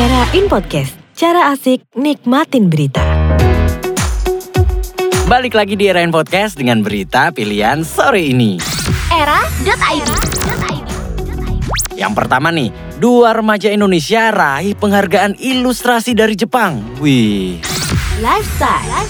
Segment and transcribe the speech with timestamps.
[0.00, 3.04] Era in Podcast, cara asik nikmatin berita.
[5.28, 8.56] Balik lagi di Era in Podcast dengan berita pilihan sore ini.
[9.12, 10.08] Era.id
[12.00, 16.80] Yang pertama nih, dua remaja Indonesia raih penghargaan ilustrasi dari Jepang.
[16.96, 17.60] Wih,
[18.24, 19.04] Lifestyle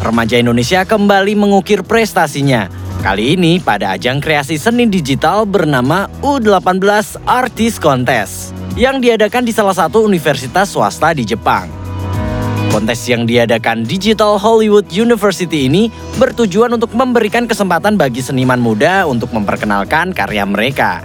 [0.00, 2.72] remaja Indonesia kembali mengukir prestasinya.
[3.04, 9.74] Kali ini pada ajang kreasi seni digital bernama U18 Artist Contest yang diadakan di salah
[9.74, 11.66] satu universitas swasta di Jepang.
[12.70, 19.34] Kontes yang diadakan Digital Hollywood University ini bertujuan untuk memberikan kesempatan bagi seniman muda untuk
[19.34, 21.02] memperkenalkan karya mereka.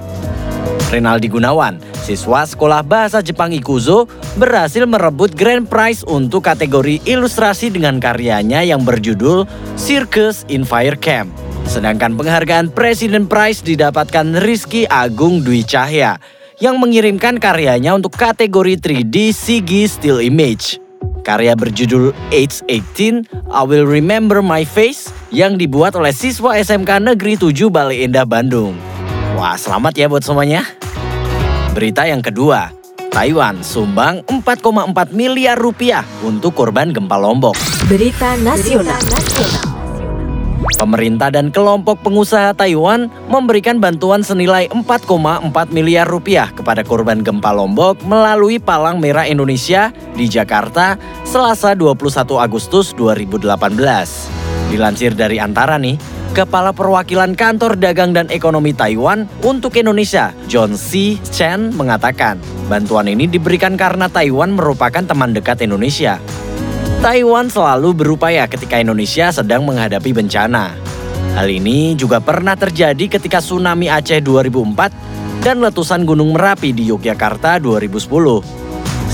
[0.93, 4.05] Renaldi Gunawan, siswa sekolah bahasa Jepang Ikuzo,
[4.37, 9.49] berhasil merebut grand prize untuk kategori ilustrasi dengan karyanya yang berjudul
[9.81, 11.33] Circus in Fire Camp.
[11.65, 19.31] Sedangkan penghargaan Presiden Prize didapatkan Rizky Agung Dwi Cahya yang mengirimkan karyanya untuk kategori 3D
[19.33, 20.77] CG Still Image.
[21.23, 27.39] Karya berjudul Age 18, I Will Remember My Face yang dibuat oleh siswa SMK Negeri
[27.39, 28.75] 7 Balai Endah Bandung.
[29.39, 30.67] Wah, selamat ya buat semuanya.
[31.71, 32.69] Berita yang kedua,
[33.09, 37.57] Taiwan sumbang 4,4 miliar rupiah untuk korban gempa Lombok.
[37.87, 38.99] Berita nasional.
[40.63, 47.99] Pemerintah dan kelompok pengusaha Taiwan memberikan bantuan senilai 4,4 miliar rupiah kepada korban gempa Lombok
[48.07, 50.95] melalui Palang Merah Indonesia di Jakarta
[51.27, 54.71] Selasa 21 Agustus 2018.
[54.71, 55.99] Dilansir dari Antara nih,
[56.33, 61.21] Kepala Perwakilan Kantor Dagang dan Ekonomi Taiwan untuk Indonesia, John C.
[61.29, 66.17] Chen mengatakan, bantuan ini diberikan karena Taiwan merupakan teman dekat Indonesia.
[67.03, 70.71] Taiwan selalu berupaya ketika Indonesia sedang menghadapi bencana.
[71.35, 77.59] Hal ini juga pernah terjadi ketika tsunami Aceh 2004 dan letusan Gunung Merapi di Yogyakarta
[77.59, 78.07] 2010.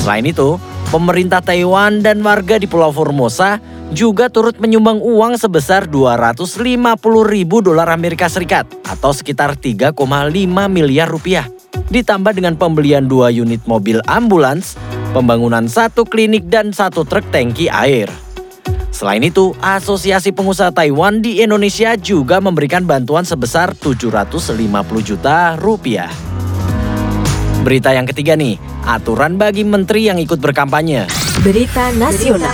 [0.06, 0.62] Selain itu,
[0.94, 3.58] pemerintah Taiwan dan warga di Pulau Formosa
[3.90, 6.62] juga turut menyumbang uang sebesar 250
[7.25, 9.97] ribu dolar Amerika Serikat atau sekitar 3,5
[10.69, 11.50] miliar rupiah.
[11.90, 14.78] Ditambah dengan pembelian dua unit mobil ambulans,
[15.09, 18.09] pembangunan satu klinik dan satu truk tangki air.
[18.90, 24.59] Selain itu, Asosiasi Pengusaha Taiwan di Indonesia juga memberikan bantuan sebesar 750
[25.00, 26.12] juta rupiah.
[27.64, 31.08] Berita yang ketiga nih, aturan bagi menteri yang ikut berkampanye.
[31.46, 32.52] Berita nasional.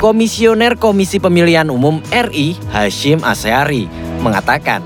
[0.00, 3.84] Komisioner Komisi Pemilihan Umum RI Hashim Asyari
[4.24, 4.80] mengatakan,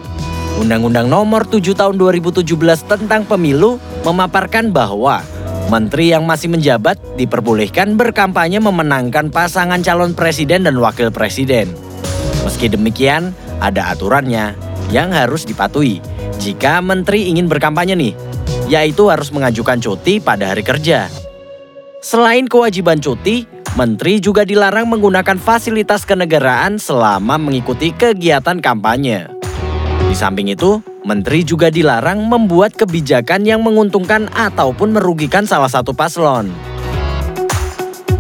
[0.59, 2.43] Undang-Undang Nomor 7 Tahun 2017
[2.83, 5.23] tentang Pemilu memaparkan bahwa
[5.69, 11.69] menteri yang masih menjabat diperbolehkan berkampanye memenangkan pasangan calon presiden dan wakil presiden.
[12.43, 14.57] Meski demikian, ada aturannya
[14.89, 16.01] yang harus dipatuhi
[16.41, 18.15] jika menteri ingin berkampanye nih,
[18.73, 21.13] yaitu harus mengajukan cuti pada hari kerja.
[22.01, 23.45] Selain kewajiban cuti,
[23.77, 29.29] menteri juga dilarang menggunakan fasilitas kenegaraan selama mengikuti kegiatan kampanye.
[30.09, 36.53] Di samping itu, menteri juga dilarang membuat kebijakan yang menguntungkan ataupun merugikan salah satu paslon.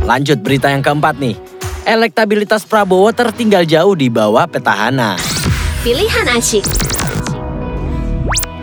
[0.09, 1.37] Lanjut berita yang keempat nih.
[1.84, 5.21] Elektabilitas Prabowo tertinggal jauh di bawah petahana.
[5.84, 6.65] Pilihan asyik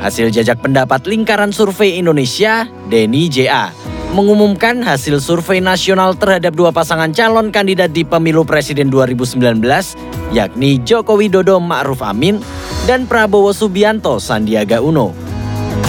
[0.02, 3.74] Hasil jajak pendapat lingkaran survei Indonesia, Denny JA,
[4.16, 9.59] mengumumkan hasil survei nasional terhadap dua pasangan calon kandidat di pemilu presiden 2019,
[10.31, 12.40] yakni Joko Widodo Ma'ruf Amin
[12.88, 15.12] dan Prabowo Subianto Sandiaga Uno.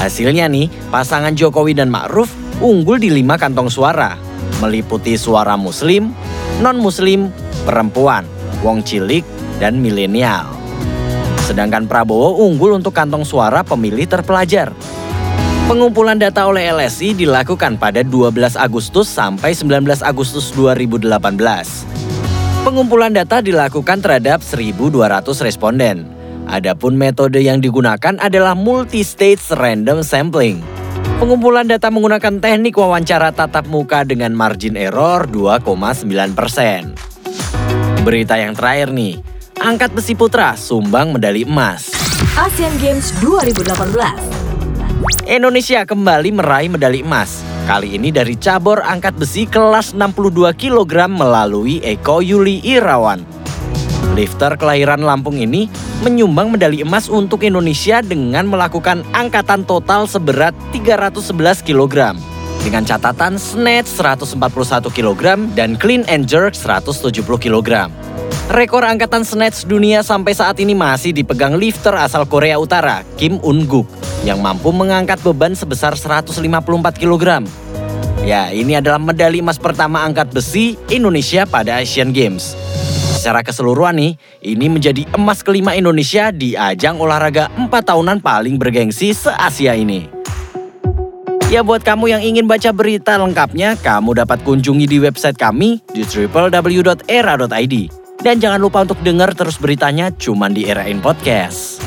[0.02, 2.26] Hasilnya nih, pasangan Jokowi dan Ma'ruf
[2.58, 4.18] unggul di lima kantong suara,
[4.58, 6.10] meliputi suara muslim,
[6.58, 7.30] non-muslim,
[7.62, 8.26] perempuan,
[8.66, 9.22] wong cilik,
[9.62, 10.50] dan milenial.
[11.46, 14.74] Sedangkan Prabowo unggul untuk kantong suara pemilih terpelajar.
[15.66, 21.10] Pengumpulan data oleh LSI dilakukan pada 12 Agustus sampai 19 Agustus 2018.
[22.62, 26.06] Pengumpulan data dilakukan terhadap 1.200 responden.
[26.46, 30.62] Adapun metode yang digunakan adalah multi-stage random sampling.
[31.18, 36.94] Pengumpulan data menggunakan teknik wawancara tatap muka dengan margin error 2,9%.
[38.06, 39.18] Berita yang terakhir nih,
[39.58, 41.90] angkat besi putra sumbang medali emas.
[42.38, 44.45] Asian Games 2018.
[45.28, 47.44] Indonesia kembali meraih medali emas.
[47.68, 53.20] Kali ini dari cabur angkat besi kelas 62 kg melalui Eko Yuli Irawan.
[54.16, 55.68] Lifter kelahiran Lampung ini
[56.00, 62.16] menyumbang medali emas untuk Indonesia dengan melakukan angkatan total seberat 311 kg.
[62.64, 67.92] Dengan catatan snatch 141 kg dan clean and jerk 170 kg.
[68.48, 73.90] Rekor angkatan snatch dunia sampai saat ini masih dipegang lifter asal Korea Utara, Kim Un-guk,
[74.26, 76.42] yang mampu mengangkat beban sebesar 154
[76.98, 77.46] kg.
[78.26, 82.58] Ya, ini adalah medali emas pertama angkat besi Indonesia pada Asian Games.
[83.14, 84.12] Secara keseluruhan nih,
[84.42, 90.10] ini menjadi emas kelima Indonesia di ajang olahraga 4 tahunan paling bergengsi se-Asia ini.
[91.46, 96.02] Ya buat kamu yang ingin baca berita lengkapnya, kamu dapat kunjungi di website kami di
[96.02, 97.74] www.era.id.
[98.18, 101.78] Dan jangan lupa untuk dengar terus beritanya cuman di Era In Podcast.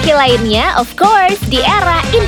[0.00, 2.24] Gokil lainnya, of course, di Era In.